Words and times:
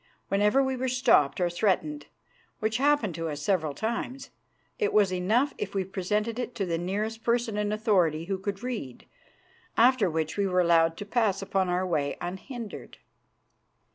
Whenever 0.29 0.63
we 0.63 0.75
were 0.75 0.87
stopped 0.87 1.39
or 1.39 1.47
threatened, 1.47 2.07
which 2.57 2.77
happened 2.77 3.13
to 3.13 3.29
us 3.29 3.39
several 3.39 3.75
times, 3.75 4.31
it 4.79 4.93
was 4.93 5.13
enough 5.13 5.53
if 5.59 5.75
we 5.75 5.83
presented 5.83 6.39
it 6.39 6.55
to 6.55 6.65
the 6.65 6.79
nearest 6.79 7.23
person 7.23 7.55
in 7.55 7.71
authority 7.71 8.25
who 8.25 8.39
could 8.39 8.63
read, 8.63 9.05
after 9.77 10.09
which 10.09 10.37
we 10.37 10.47
were 10.47 10.61
allowed 10.61 10.97
to 10.97 11.05
pass 11.05 11.43
upon 11.43 11.69
our 11.69 11.85
way 11.85 12.17
unhindered. 12.19 12.97